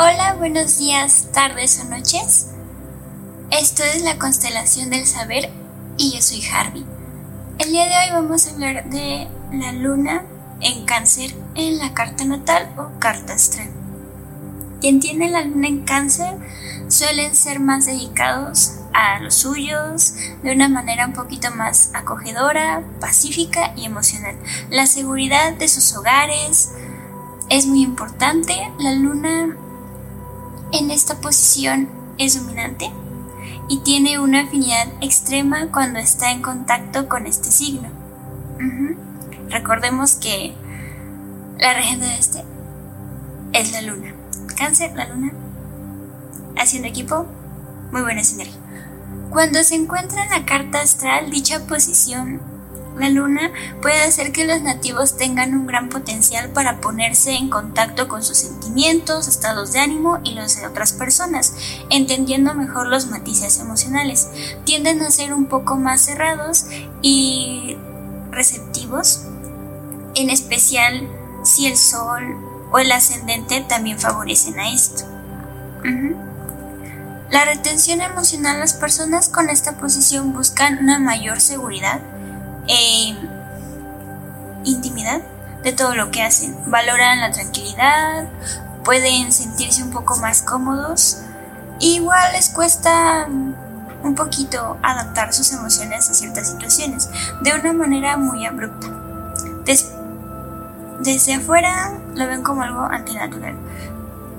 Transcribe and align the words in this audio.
Hola, 0.00 0.34
buenos 0.34 0.78
días, 0.78 1.26
tardes 1.32 1.80
o 1.80 1.88
noches. 1.88 2.50
Esto 3.50 3.82
es 3.82 4.02
la 4.02 4.16
constelación 4.16 4.90
del 4.90 5.08
saber 5.08 5.50
y 5.96 6.12
yo 6.12 6.22
soy 6.22 6.40
Harvey. 6.46 6.86
El 7.58 7.72
día 7.72 7.86
de 7.86 7.90
hoy 7.90 8.12
vamos 8.22 8.46
a 8.46 8.50
hablar 8.52 8.88
de 8.90 9.26
la 9.52 9.72
luna 9.72 10.22
en 10.60 10.86
cáncer 10.86 11.34
en 11.56 11.78
la 11.78 11.94
carta 11.94 12.24
natal 12.24 12.72
o 12.78 13.00
carta 13.00 13.32
astral. 13.32 13.70
Quien 14.80 15.00
tiene 15.00 15.30
la 15.30 15.42
luna 15.42 15.66
en 15.66 15.84
cáncer 15.84 16.32
suelen 16.86 17.34
ser 17.34 17.58
más 17.58 17.86
dedicados 17.86 18.74
a 18.94 19.18
los 19.18 19.34
suyos 19.34 20.14
de 20.44 20.52
una 20.52 20.68
manera 20.68 21.06
un 21.06 21.12
poquito 21.12 21.50
más 21.50 21.90
acogedora, 21.92 22.84
pacífica 23.00 23.72
y 23.74 23.86
emocional. 23.86 24.36
La 24.70 24.86
seguridad 24.86 25.54
de 25.54 25.66
sus 25.66 25.96
hogares 25.96 26.70
es 27.48 27.66
muy 27.66 27.82
importante. 27.82 28.54
La 28.78 28.92
luna 28.92 29.56
en 30.72 30.90
esta 30.90 31.20
posición 31.20 31.88
es 32.18 32.40
dominante 32.40 32.90
y 33.68 33.78
tiene 33.78 34.18
una 34.18 34.42
afinidad 34.42 34.88
extrema 35.00 35.70
cuando 35.70 35.98
está 35.98 36.30
en 36.30 36.42
contacto 36.42 37.08
con 37.08 37.26
este 37.26 37.50
signo. 37.50 37.88
Recordemos 39.50 40.16
que 40.16 40.54
la 41.58 41.74
regente 41.74 42.06
de 42.06 42.18
este 42.18 42.44
es 43.52 43.72
la 43.72 43.82
luna. 43.82 44.14
Cáncer, 44.56 44.92
la 44.94 45.08
luna. 45.08 45.32
Haciendo 46.56 46.88
equipo, 46.88 47.26
muy 47.92 48.02
buena 48.02 48.24
señal. 48.24 48.48
Cuando 49.30 49.62
se 49.62 49.74
encuentra 49.74 50.24
en 50.24 50.30
la 50.30 50.44
carta 50.44 50.80
astral, 50.80 51.30
dicha 51.30 51.66
posición 51.66 52.40
la 52.98 53.10
luna 53.10 53.52
puede 53.80 54.00
hacer 54.02 54.32
que 54.32 54.44
los 54.44 54.62
nativos 54.62 55.16
tengan 55.16 55.54
un 55.54 55.66
gran 55.66 55.88
potencial 55.88 56.50
para 56.50 56.80
ponerse 56.80 57.32
en 57.32 57.50
contacto 57.50 58.08
con 58.08 58.22
sus 58.22 58.38
sentimientos, 58.38 59.28
estados 59.28 59.72
de 59.72 59.80
ánimo 59.80 60.18
y 60.24 60.34
los 60.34 60.56
de 60.56 60.66
otras 60.66 60.92
personas, 60.92 61.54
entendiendo 61.90 62.54
mejor 62.54 62.86
los 62.86 63.06
matices 63.06 63.58
emocionales. 63.58 64.28
Tienden 64.64 65.02
a 65.02 65.10
ser 65.10 65.32
un 65.32 65.46
poco 65.46 65.76
más 65.76 66.02
cerrados 66.02 66.66
y 67.02 67.76
receptivos, 68.30 69.22
en 70.14 70.30
especial 70.30 71.08
si 71.44 71.66
el 71.66 71.76
sol 71.76 72.22
o 72.72 72.78
el 72.78 72.92
ascendente 72.92 73.64
también 73.68 73.98
favorecen 73.98 74.58
a 74.58 74.72
esto. 74.72 75.04
La 77.30 77.44
retención 77.44 78.00
emocional, 78.00 78.58
las 78.58 78.72
personas 78.72 79.28
con 79.28 79.50
esta 79.50 79.78
posición 79.78 80.32
buscan 80.32 80.78
una 80.78 80.98
mayor 80.98 81.40
seguridad, 81.40 82.00
e 82.68 83.16
intimidad 84.64 85.20
de 85.62 85.72
todo 85.72 85.94
lo 85.94 86.10
que 86.10 86.22
hacen. 86.22 86.56
Valoran 86.70 87.20
la 87.20 87.32
tranquilidad, 87.32 88.28
pueden 88.84 89.32
sentirse 89.32 89.82
un 89.82 89.90
poco 89.90 90.16
más 90.16 90.42
cómodos. 90.42 91.18
Igual 91.80 92.32
les 92.32 92.50
cuesta 92.50 93.26
un 93.28 94.14
poquito 94.14 94.78
adaptar 94.82 95.32
sus 95.32 95.52
emociones 95.52 96.08
a 96.08 96.14
ciertas 96.14 96.50
situaciones 96.50 97.08
de 97.42 97.52
una 97.52 97.72
manera 97.72 98.16
muy 98.16 98.46
abrupta. 98.46 98.88
desde 101.00 101.34
afuera 101.34 101.92
lo 102.14 102.26
ven 102.26 102.42
como 102.42 102.62
algo 102.62 102.80
antinatural. 102.80 103.56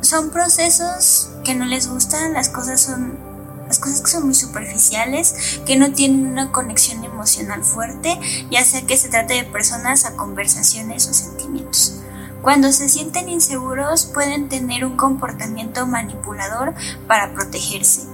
Son 0.01 0.29
procesos 0.29 1.29
que 1.43 1.55
no 1.55 1.65
les 1.65 1.87
gustan, 1.87 2.33
las 2.33 2.49
cosas 2.49 2.81
son 2.81 3.28
las 3.69 3.77
cosas 3.77 4.01
que 4.01 4.09
son 4.09 4.25
muy 4.25 4.33
superficiales, 4.33 5.61
que 5.65 5.77
no 5.77 5.93
tienen 5.93 6.25
una 6.25 6.51
conexión 6.51 7.03
emocional 7.03 7.63
fuerte, 7.63 8.19
ya 8.49 8.65
sea 8.65 8.81
que 8.81 8.97
se 8.97 9.09
trate 9.09 9.35
de 9.35 9.43
personas 9.43 10.05
a 10.05 10.15
conversaciones 10.15 11.07
o 11.07 11.13
sentimientos. 11.13 12.01
Cuando 12.41 12.71
se 12.71 12.89
sienten 12.89 13.29
inseguros 13.29 14.07
pueden 14.07 14.49
tener 14.49 14.85
un 14.85 14.97
comportamiento 14.97 15.85
manipulador 15.85 16.73
para 17.05 17.31
protegerse. 17.33 18.07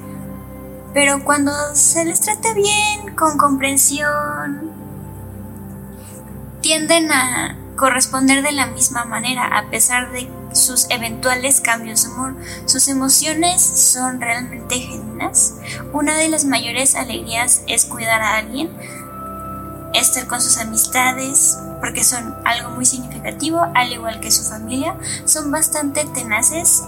Pero 0.93 1.23
cuando 1.23 1.53
se 1.73 2.03
les 2.03 2.19
trata 2.19 2.53
bien, 2.53 3.15
con 3.15 3.37
comprensión, 3.37 4.71
tienden 6.59 7.11
a 7.13 7.57
corresponder 7.75 8.41
de 8.41 8.51
la 8.51 8.67
misma 8.67 9.05
manera 9.05 9.57
a 9.57 9.69
pesar 9.69 10.11
de 10.11 10.29
sus 10.53 10.87
eventuales 10.89 11.61
cambios 11.61 12.03
de 12.03 12.09
humor. 12.09 12.35
Sus 12.65 12.87
emociones 12.87 13.61
son 13.61 14.21
realmente 14.21 14.79
genuinas. 14.79 15.55
Una 15.93 16.15
de 16.15 16.29
las 16.29 16.45
mayores 16.45 16.95
alegrías 16.95 17.63
es 17.67 17.85
cuidar 17.85 18.21
a 18.21 18.37
alguien, 18.37 18.69
estar 19.93 20.27
con 20.27 20.41
sus 20.41 20.57
amistades, 20.57 21.57
porque 21.81 22.03
son 22.03 22.35
algo 22.45 22.71
muy 22.71 22.85
significativo, 22.85 23.65
al 23.75 23.91
igual 23.91 24.19
que 24.19 24.31
su 24.31 24.43
familia. 24.43 24.95
Son 25.25 25.51
bastante 25.51 26.05
tenaces 26.05 26.83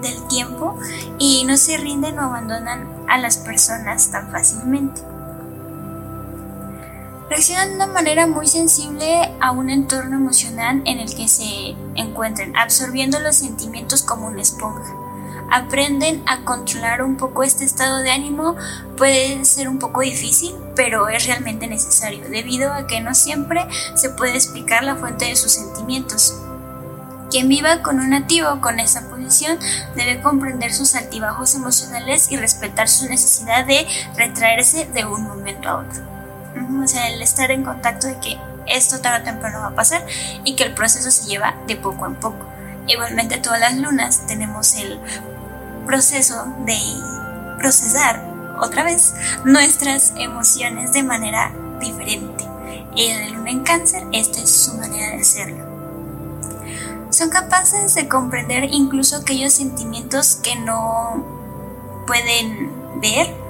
del 0.00 0.26
tiempo 0.28 0.78
y 1.18 1.44
no 1.44 1.56
se 1.56 1.76
rinden 1.76 2.18
o 2.18 2.22
abandonan 2.22 2.88
a 3.08 3.18
las 3.18 3.36
personas 3.38 4.10
tan 4.10 4.30
fácilmente 4.30 5.11
reaccionan 7.32 7.70
de 7.70 7.74
una 7.76 7.86
manera 7.86 8.26
muy 8.26 8.46
sensible 8.46 9.32
a 9.40 9.52
un 9.52 9.70
entorno 9.70 10.16
emocional 10.16 10.82
en 10.84 10.98
el 10.98 11.14
que 11.14 11.28
se 11.28 11.74
encuentren, 11.94 12.54
absorbiendo 12.58 13.20
los 13.20 13.36
sentimientos 13.36 14.02
como 14.02 14.26
una 14.26 14.42
esponja. 14.42 14.94
Aprenden 15.50 16.22
a 16.26 16.44
controlar 16.44 17.02
un 17.02 17.16
poco 17.16 17.42
este 17.42 17.64
estado 17.64 17.98
de 18.02 18.10
ánimo, 18.10 18.54
puede 18.98 19.46
ser 19.46 19.70
un 19.70 19.78
poco 19.78 20.02
difícil, 20.02 20.54
pero 20.76 21.08
es 21.08 21.24
realmente 21.24 21.66
necesario, 21.66 22.28
debido 22.28 22.70
a 22.70 22.86
que 22.86 23.00
no 23.00 23.14
siempre 23.14 23.66
se 23.94 24.10
puede 24.10 24.34
explicar 24.34 24.84
la 24.84 24.96
fuente 24.96 25.24
de 25.24 25.36
sus 25.36 25.52
sentimientos. 25.52 26.36
Quien 27.30 27.48
viva 27.48 27.80
con 27.80 27.98
un 27.98 28.10
nativo 28.10 28.60
con 28.60 28.78
esa 28.78 29.08
posición 29.08 29.58
debe 29.96 30.20
comprender 30.20 30.74
sus 30.74 30.94
altibajos 30.94 31.54
emocionales 31.54 32.30
y 32.30 32.36
respetar 32.36 32.90
su 32.90 33.08
necesidad 33.08 33.64
de 33.64 33.86
retraerse 34.18 34.84
de 34.92 35.06
un 35.06 35.22
momento 35.22 35.70
a 35.70 35.76
otro. 35.78 36.11
O 36.82 36.88
sea, 36.88 37.08
el 37.08 37.22
estar 37.22 37.50
en 37.50 37.64
contacto 37.64 38.08
de 38.08 38.18
que 38.18 38.38
esto 38.66 39.00
tarde 39.00 39.20
o 39.20 39.24
temprano 39.24 39.60
va 39.60 39.68
a 39.68 39.74
pasar 39.74 40.04
y 40.44 40.56
que 40.56 40.64
el 40.64 40.74
proceso 40.74 41.10
se 41.10 41.28
lleva 41.28 41.54
de 41.66 41.76
poco 41.76 42.06
en 42.06 42.16
poco. 42.16 42.46
Igualmente 42.86 43.38
todas 43.38 43.60
las 43.60 43.76
lunas 43.76 44.26
tenemos 44.26 44.74
el 44.74 44.98
proceso 45.86 46.46
de 46.64 46.78
procesar 47.58 48.24
otra 48.60 48.82
vez 48.82 49.14
nuestras 49.44 50.12
emociones 50.16 50.92
de 50.92 51.02
manera 51.02 51.52
diferente. 51.80 52.44
El 52.96 53.32
luna 53.32 53.50
en 53.50 53.62
cáncer, 53.62 54.04
esta 54.12 54.40
es 54.40 54.50
su 54.50 54.74
manera 54.74 55.10
de 55.10 55.22
hacerlo. 55.22 55.72
Son 57.10 57.30
capaces 57.30 57.94
de 57.94 58.08
comprender 58.08 58.64
incluso 58.64 59.16
aquellos 59.16 59.52
sentimientos 59.52 60.36
que 60.36 60.56
no 60.56 61.24
pueden 62.06 63.00
ver 63.00 63.41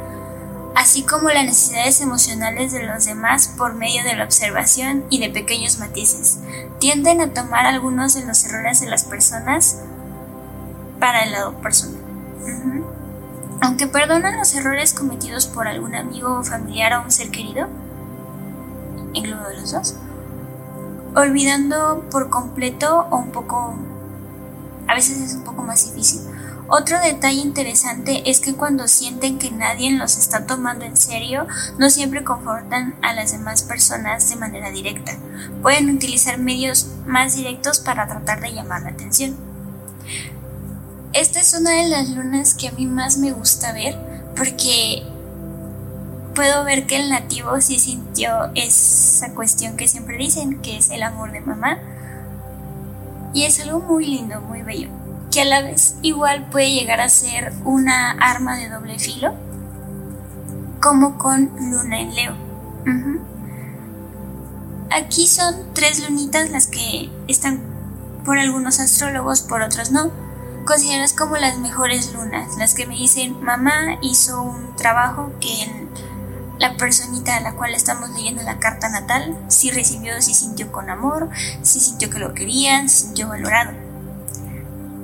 así 0.74 1.02
como 1.02 1.28
las 1.28 1.44
necesidades 1.44 2.00
emocionales 2.00 2.72
de 2.72 2.84
los 2.84 3.04
demás 3.04 3.52
por 3.56 3.74
medio 3.74 4.02
de 4.04 4.16
la 4.16 4.24
observación 4.24 5.04
y 5.10 5.20
de 5.20 5.30
pequeños 5.30 5.78
matices. 5.78 6.38
Tienden 6.78 7.20
a 7.20 7.32
tomar 7.32 7.66
algunos 7.66 8.14
de 8.14 8.24
los 8.24 8.44
errores 8.44 8.80
de 8.80 8.88
las 8.88 9.04
personas 9.04 9.78
para 10.98 11.24
el 11.24 11.32
lado 11.32 11.54
personal. 11.54 12.00
Aunque 13.60 13.86
perdonan 13.86 14.36
los 14.36 14.54
errores 14.54 14.92
cometidos 14.92 15.46
por 15.46 15.68
algún 15.68 15.94
amigo 15.94 16.38
o 16.38 16.44
familiar 16.44 16.94
o 16.94 17.02
un 17.02 17.12
ser 17.12 17.30
querido, 17.30 17.68
incluido 19.12 19.50
los 19.60 19.72
dos, 19.72 19.94
olvidando 21.14 22.04
por 22.10 22.30
completo 22.30 23.06
o 23.10 23.18
un 23.18 23.30
poco, 23.30 23.74
a 24.88 24.94
veces 24.94 25.20
es 25.20 25.34
un 25.34 25.44
poco 25.44 25.62
más 25.62 25.84
difícil, 25.84 26.22
otro 26.74 26.98
detalle 27.02 27.42
interesante 27.42 28.30
es 28.30 28.40
que 28.40 28.54
cuando 28.54 28.88
sienten 28.88 29.38
que 29.38 29.50
nadie 29.50 29.90
los 29.90 30.16
está 30.16 30.46
tomando 30.46 30.86
en 30.86 30.96
serio, 30.96 31.46
no 31.76 31.90
siempre 31.90 32.24
confortan 32.24 32.94
a 33.02 33.12
las 33.12 33.32
demás 33.32 33.62
personas 33.62 34.30
de 34.30 34.36
manera 34.36 34.70
directa. 34.70 35.12
Pueden 35.60 35.94
utilizar 35.94 36.38
medios 36.38 36.86
más 37.06 37.36
directos 37.36 37.78
para 37.78 38.08
tratar 38.08 38.40
de 38.40 38.54
llamar 38.54 38.84
la 38.84 38.88
atención. 38.88 39.36
Esta 41.12 41.40
es 41.40 41.52
una 41.52 41.72
de 41.72 41.90
las 41.90 42.08
lunas 42.08 42.54
que 42.54 42.68
a 42.68 42.72
mí 42.72 42.86
más 42.86 43.18
me 43.18 43.32
gusta 43.32 43.72
ver 43.72 43.98
porque 44.34 45.02
puedo 46.34 46.64
ver 46.64 46.86
que 46.86 46.96
el 46.96 47.10
nativo 47.10 47.60
sí 47.60 47.78
sintió 47.78 48.50
esa 48.54 49.34
cuestión 49.34 49.76
que 49.76 49.88
siempre 49.88 50.16
dicen, 50.16 50.62
que 50.62 50.78
es 50.78 50.88
el 50.88 51.02
amor 51.02 51.32
de 51.32 51.42
mamá. 51.42 51.78
Y 53.34 53.44
es 53.44 53.60
algo 53.60 53.80
muy 53.80 54.06
lindo, 54.06 54.40
muy 54.40 54.62
bello 54.62 55.01
que 55.32 55.40
a 55.40 55.44
la 55.46 55.62
vez 55.62 55.96
igual 56.02 56.46
puede 56.50 56.70
llegar 56.70 57.00
a 57.00 57.08
ser 57.08 57.52
una 57.64 58.10
arma 58.12 58.56
de 58.56 58.68
doble 58.68 58.98
filo, 58.98 59.34
como 60.80 61.16
con 61.16 61.50
Luna 61.70 62.00
en 62.00 62.14
Leo. 62.14 62.34
Aquí 64.90 65.26
son 65.26 65.54
tres 65.72 66.06
lunitas 66.06 66.50
las 66.50 66.66
que 66.66 67.10
están 67.28 67.62
por 68.26 68.38
algunos 68.38 68.78
astrólogos, 68.78 69.40
por 69.40 69.62
otros 69.62 69.90
no, 69.90 70.10
consideradas 70.66 71.14
como 71.14 71.36
las 71.38 71.58
mejores 71.58 72.12
lunas, 72.12 72.58
las 72.58 72.74
que 72.74 72.86
me 72.86 72.94
dicen, 72.94 73.42
mamá 73.42 73.98
hizo 74.02 74.42
un 74.42 74.76
trabajo 74.76 75.32
que 75.40 75.88
la 76.58 76.76
personita 76.76 77.36
a 77.36 77.40
la 77.40 77.54
cual 77.54 77.74
estamos 77.74 78.10
leyendo 78.10 78.42
la 78.42 78.58
carta 78.58 78.90
natal 78.90 79.36
sí 79.48 79.70
recibió, 79.70 80.20
sí 80.20 80.34
sintió 80.34 80.70
con 80.70 80.90
amor, 80.90 81.30
sí 81.62 81.80
sintió 81.80 82.10
que 82.10 82.18
lo 82.18 82.34
querían, 82.34 82.90
sí 82.90 83.06
sintió 83.06 83.28
valorado. 83.28 83.91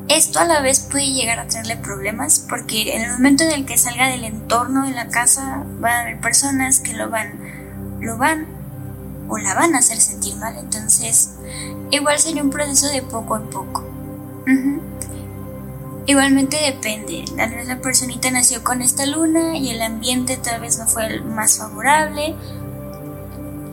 Esto 0.09 0.41
a 0.41 0.45
la 0.45 0.61
vez 0.61 0.81
puede 0.81 1.13
llegar 1.13 1.39
a 1.39 1.47
traerle 1.47 1.77
problemas 1.77 2.39
porque 2.49 2.97
en 2.97 3.03
el 3.03 3.13
momento 3.13 3.45
en 3.45 3.53
el 3.53 3.67
que 3.67 3.77
salga 3.77 4.09
del 4.09 4.25
entorno 4.25 4.87
de 4.87 4.93
la 4.93 5.09
casa 5.09 5.65
van 5.81 5.93
a 5.93 6.01
haber 6.01 6.21
personas 6.21 6.81
que 6.81 6.95
lo 6.95 7.11
van, 7.11 7.99
lo 8.01 8.17
van 8.17 8.47
o 9.29 9.37
la 9.37 9.55
van 9.55 9.75
a 9.75 9.79
hacer 9.79 10.01
sentir 10.01 10.37
mal. 10.37 10.57
Entonces, 10.57 11.35
igual 11.91 12.19
sería 12.19 12.43
un 12.43 12.51
proceso 12.51 12.89
de 12.89 13.03
poco 13.03 13.35
a 13.35 13.43
poco. 13.43 13.85
Igualmente 16.07 16.57
depende, 16.57 17.27
tal 17.37 17.51
vez 17.51 17.69
la 17.69 17.83
personita 17.83 18.31
nació 18.31 18.65
con 18.65 18.81
esta 18.81 19.05
luna 19.05 19.59
y 19.59 19.69
el 19.69 19.83
ambiente 19.83 20.39
tal 20.39 20.63
vez 20.63 20.79
no 20.79 20.87
fue 20.87 21.07
el 21.07 21.23
más 21.23 21.59
favorable. 21.59 22.35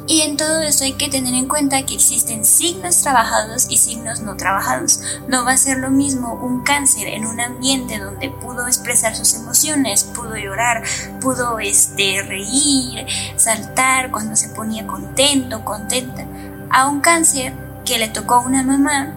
Y 0.07 0.22
en 0.22 0.38
todo 0.38 0.62
esto 0.62 0.84
hay 0.84 0.94
que 0.94 1.10
tener 1.10 1.34
en 1.34 1.48
cuenta 1.48 1.84
que 1.84 1.96
existen 1.96 2.46
signos 2.46 3.02
trabajados 3.02 3.66
y 3.69 3.78
signos 3.78 4.22
no 4.22 4.38
trabajados. 4.38 5.00
No 5.28 5.44
va 5.44 5.54
a 5.54 5.57
ser 5.57 5.80
lo 5.80 5.90
mismo 5.90 6.34
un 6.34 6.62
cáncer 6.62 7.07
en 7.07 7.25
un 7.25 7.40
ambiente 7.40 7.98
donde 7.98 8.30
pudo 8.30 8.68
expresar 8.68 9.16
sus 9.16 9.34
emociones, 9.34 10.04
pudo 10.04 10.38
llorar, 10.38 10.84
pudo 11.22 11.57
este, 11.60 12.22
reír, 12.22 13.07
saltar 13.36 14.12
cuando 14.12 14.36
se 14.36 14.50
ponía 14.50 14.86
contento, 14.86 15.66
contenta, 15.66 16.25
a 16.69 16.88
un 16.88 17.00
cáncer 17.01 17.54
que 17.84 17.98
le 17.98 18.08
tocó 18.08 18.36
a 18.36 18.40
una 18.42 18.62
mamá 18.62 19.12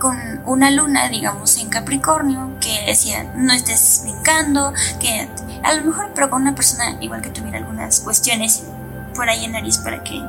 con 0.00 0.16
una 0.46 0.70
luna, 0.70 1.08
digamos, 1.08 1.56
en 1.58 1.68
Capricornio, 1.68 2.50
que 2.60 2.84
decía, 2.86 3.32
no 3.36 3.52
estés 3.52 4.00
brincando, 4.02 4.72
que 5.00 5.28
a 5.62 5.74
lo 5.74 5.84
mejor, 5.84 6.12
pero 6.14 6.30
con 6.30 6.42
una 6.42 6.54
persona 6.54 6.96
igual 7.00 7.20
que 7.20 7.30
tuviera 7.30 7.58
algunas 7.58 8.00
cuestiones 8.00 8.62
por 9.18 9.28
ahí 9.28 9.44
en 9.46 9.50
nariz 9.50 9.78
para 9.78 10.04
que 10.04 10.22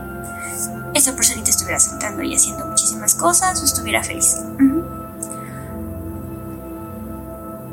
esa 0.96 1.16
personita 1.16 1.52
estuviera 1.52 1.80
sentando 1.80 2.24
y 2.24 2.34
haciendo 2.34 2.66
muchísimas 2.66 3.14
cosas 3.14 3.62
o 3.62 3.66
estuviera 3.66 4.04
feliz. 4.04 4.36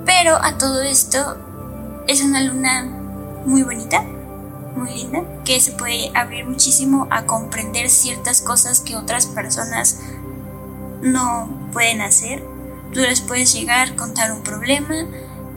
Pero 0.05 0.37
a 0.37 0.59
todo 0.59 0.83
esto 0.83 1.39
es 2.07 2.23
una 2.23 2.43
luna 2.43 2.85
muy 3.47 3.63
bonita, 3.63 4.03
muy 4.77 4.91
linda, 4.91 5.23
que 5.47 5.59
se 5.59 5.73
puede 5.73 6.13
abrir 6.15 6.45
muchísimo 6.45 7.09
a 7.11 7.25
comprender 7.25 7.89
ciertas 7.89 8.43
cosas 8.43 8.81
que 8.81 8.95
otras 8.97 9.25
personas 9.25 10.01
no 11.01 11.49
pueden 11.73 12.03
hacer. 12.03 12.45
Tú 12.93 13.01
les 13.01 13.23
puedes 13.23 13.55
llegar, 13.55 13.97
contar 13.97 14.33
un 14.33 14.43
problema 14.43 15.07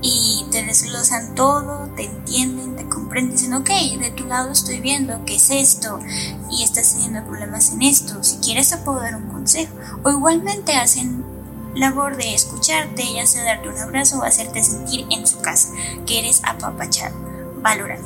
y 0.02 0.46
te 0.52 0.64
desglosan 0.64 1.36
todo, 1.36 1.90
te 1.98 2.06
entienden, 2.06 2.78
te 2.78 2.88
comprenden, 3.10 3.32
dicen, 3.32 3.54
ok, 3.54 3.70
de 4.00 4.12
tu 4.12 4.26
lado 4.26 4.52
estoy 4.52 4.80
viendo 4.80 5.26
qué 5.26 5.36
es 5.36 5.50
esto 5.50 6.00
y 6.52 6.64
estás 6.64 6.94
teniendo 6.94 7.26
problemas 7.26 7.72
en 7.72 7.82
esto, 7.82 8.24
si 8.24 8.38
quieres 8.38 8.70
te 8.70 8.78
puedo 8.78 9.00
dar 9.00 9.16
un 9.16 9.28
consejo. 9.30 9.74
O 10.04 10.12
igualmente 10.12 10.74
hacen 10.74 11.26
labor 11.74 12.18
de 12.18 12.36
escucharte, 12.36 13.04
ya 13.12 13.26
sea 13.26 13.44
darte 13.44 13.70
un 13.70 13.80
abrazo 13.80 14.20
o 14.20 14.24
hacerte 14.24 14.64
sentir 14.64 15.08
en 15.10 15.26
su 15.26 15.40
casa, 15.40 15.70
que 16.06 16.20
eres 16.20 16.42
apapachado, 16.44 17.16
valorado. 17.64 18.04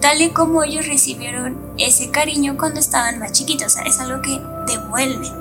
Tal 0.00 0.20
y 0.20 0.30
como 0.30 0.64
ellos 0.64 0.88
recibieron 0.88 1.56
ese 1.78 2.10
cariño 2.10 2.58
cuando 2.58 2.80
estaban 2.80 3.20
más 3.20 3.30
chiquitos, 3.32 3.76
es 3.86 4.00
algo 4.00 4.20
que 4.22 4.40
devuelven. 4.66 5.32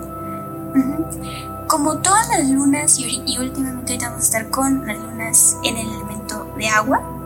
Como 1.68 1.98
todas 1.98 2.30
las 2.30 2.48
lunas, 2.48 3.00
y, 3.00 3.38
últimamente 3.40 3.98
vamos 4.00 4.20
a 4.20 4.24
estar 4.24 4.50
con 4.52 4.86
las 4.86 4.98
lunas 4.98 5.58
en 5.64 5.76
el 5.76 5.88
elemento 5.88 6.54
de 6.56 6.68
agua, 6.68 7.19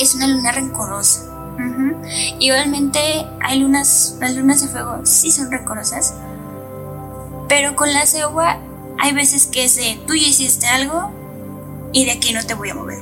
es 0.00 0.14
una 0.14 0.26
luna 0.26 0.52
rencorosa. 0.52 1.26
Igualmente 2.38 3.26
hay 3.40 3.60
lunas, 3.60 4.16
las 4.18 4.34
lunas 4.34 4.62
de 4.62 4.68
fuego 4.68 5.00
sí 5.04 5.30
son 5.30 5.50
rencorosas, 5.50 6.14
pero 7.48 7.76
con 7.76 7.92
las 7.92 8.12
de 8.12 8.22
agua 8.22 8.58
hay 8.98 9.12
veces 9.12 9.46
que 9.46 9.64
es 9.64 9.76
de 9.76 10.00
tú 10.06 10.14
ya 10.14 10.26
hiciste 10.26 10.66
algo 10.66 11.10
y 11.92 12.04
de 12.04 12.12
aquí 12.12 12.32
no 12.32 12.44
te 12.44 12.54
voy 12.54 12.70
a 12.70 12.74
mover. 12.74 12.98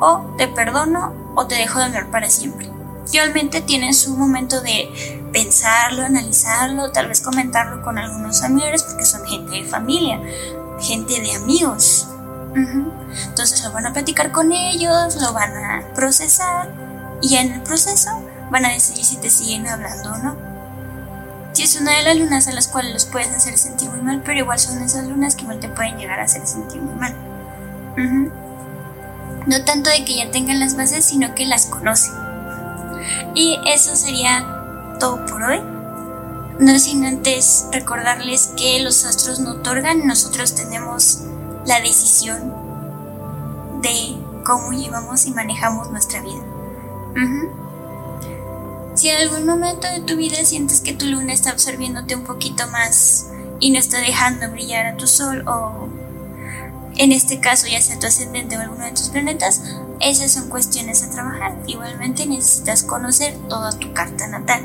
O 0.00 0.34
te 0.36 0.48
perdono 0.48 1.12
o 1.36 1.46
te 1.46 1.54
dejo 1.54 1.78
de 1.78 1.84
hablar 1.84 2.10
para 2.10 2.28
siempre. 2.30 2.70
Igualmente 3.12 3.60
tienen 3.60 3.94
su 3.94 4.16
momento 4.16 4.60
de 4.60 5.28
pensarlo, 5.32 6.02
analizarlo, 6.02 6.90
tal 6.90 7.08
vez 7.08 7.20
comentarlo 7.20 7.82
con 7.82 7.98
algunos 7.98 8.42
amigos 8.42 8.82
porque 8.82 9.04
son 9.04 9.26
gente 9.26 9.50
de 9.50 9.64
familia, 9.64 10.20
gente 10.80 11.20
de 11.20 11.34
amigos. 11.34 12.08
Entonces 12.54 13.62
lo 13.64 13.72
van 13.72 13.86
a 13.86 13.92
platicar 13.92 14.30
con 14.30 14.52
ellos, 14.52 15.16
lo 15.20 15.32
van 15.32 15.56
a 15.56 15.82
procesar 15.94 16.70
y 17.20 17.36
en 17.36 17.52
el 17.52 17.62
proceso 17.62 18.10
van 18.50 18.64
a 18.64 18.70
decidir 18.70 19.04
si 19.04 19.16
te 19.16 19.30
siguen 19.30 19.66
hablando 19.66 20.12
o 20.12 20.18
no. 20.18 20.36
Si 21.52 21.62
es 21.62 21.80
una 21.80 21.96
de 21.96 22.02
las 22.02 22.16
lunas 22.16 22.48
a 22.48 22.52
las 22.52 22.66
cuales 22.68 22.92
los 22.92 23.04
puedes 23.06 23.28
hacer 23.28 23.56
sentir 23.58 23.88
muy 23.90 24.00
mal, 24.00 24.22
pero 24.24 24.40
igual 24.40 24.58
son 24.58 24.82
esas 24.82 25.06
lunas 25.06 25.36
que 25.36 25.42
igual 25.42 25.60
te 25.60 25.68
pueden 25.68 25.96
llegar 25.98 26.18
a 26.20 26.24
hacer 26.24 26.46
sentir 26.46 26.82
muy 26.82 26.94
mal. 26.94 27.14
No 29.46 29.64
tanto 29.64 29.90
de 29.90 30.04
que 30.04 30.16
ya 30.16 30.30
tengan 30.30 30.58
las 30.58 30.76
bases, 30.76 31.04
sino 31.04 31.34
que 31.34 31.46
las 31.46 31.66
conocen. 31.66 32.14
Y 33.34 33.58
eso 33.66 33.94
sería 33.94 34.96
todo 34.98 35.24
por 35.26 35.42
hoy. 35.42 35.60
No 36.58 36.78
sin 36.78 37.04
antes 37.04 37.66
recordarles 37.72 38.50
que 38.56 38.80
los 38.80 39.04
astros 39.04 39.40
no 39.40 39.52
otorgan, 39.52 40.06
nosotros 40.06 40.54
tenemos 40.54 41.20
la 41.66 41.80
decisión 41.80 42.52
de 43.82 44.16
cómo 44.44 44.72
llevamos 44.72 45.26
y 45.26 45.32
manejamos 45.32 45.90
nuestra 45.90 46.20
vida. 46.20 46.42
Si 48.94 49.08
en 49.08 49.16
algún 49.16 49.46
momento 49.46 49.88
de 49.88 50.00
tu 50.00 50.16
vida 50.16 50.44
sientes 50.44 50.80
que 50.80 50.92
tu 50.92 51.06
luna 51.06 51.32
está 51.32 51.50
absorbiéndote 51.50 52.14
un 52.14 52.24
poquito 52.24 52.66
más 52.68 53.26
y 53.60 53.70
no 53.70 53.78
está 53.78 53.98
dejando 53.98 54.50
brillar 54.50 54.86
a 54.86 54.96
tu 54.96 55.06
sol 55.06 55.46
o 55.48 55.88
en 56.96 57.10
este 57.10 57.40
caso 57.40 57.66
ya 57.66 57.80
sea 57.80 57.98
tu 57.98 58.06
ascendente 58.06 58.56
o 58.56 58.60
alguno 58.60 58.84
de 58.84 58.92
tus 58.92 59.08
planetas, 59.08 59.62
esas 60.00 60.32
son 60.32 60.48
cuestiones 60.48 61.02
a 61.02 61.10
trabajar. 61.10 61.56
Igualmente 61.66 62.26
necesitas 62.26 62.82
conocer 62.84 63.34
toda 63.48 63.72
tu 63.72 63.92
carta 63.92 64.28
natal 64.28 64.62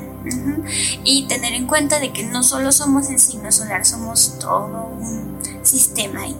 y 1.04 1.28
tener 1.28 1.54
en 1.54 1.66
cuenta 1.66 2.00
de 2.00 2.14
que 2.14 2.24
no 2.24 2.44
solo 2.44 2.72
somos 2.72 3.10
el 3.10 3.20
signo 3.20 3.52
solar, 3.52 3.86
somos 3.86 4.38
todo 4.40 4.92
un 5.00 5.40
sistema 5.64 6.22
ahí. 6.22 6.36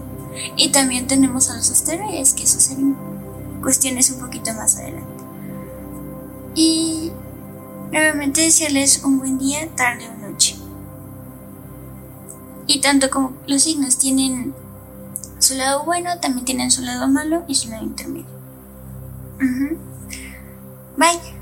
Y 0.56 0.70
también 0.70 1.06
tenemos 1.06 1.50
a 1.50 1.56
los 1.56 1.70
asteroides, 1.70 2.34
que 2.34 2.44
eso 2.44 2.60
serían 2.60 2.96
cuestiones 3.62 4.10
un 4.10 4.20
poquito 4.20 4.52
más 4.54 4.76
adelante. 4.76 5.24
Y 6.54 7.12
nuevamente 7.92 8.42
desearles 8.42 9.02
un 9.04 9.18
buen 9.18 9.38
día, 9.38 9.68
tarde 9.76 10.08
o 10.08 10.28
noche. 10.28 10.56
Y 12.66 12.80
tanto 12.80 13.10
como 13.10 13.32
los 13.46 13.62
signos 13.62 13.98
tienen 13.98 14.54
su 15.38 15.54
lado 15.54 15.84
bueno, 15.84 16.20
también 16.20 16.44
tienen 16.44 16.70
su 16.70 16.82
lado 16.82 17.08
malo 17.08 17.44
y 17.48 17.54
su 17.54 17.68
lado 17.70 17.82
intermedio. 17.82 18.26
Bye. 20.96 21.39